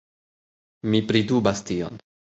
[0.93, 2.05] Mi pridubas tion.